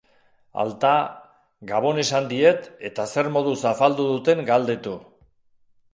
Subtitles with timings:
[0.61, 0.93] Alta,
[1.73, 4.97] gabon esan diet eta zer moduz afaldu duten galdetu.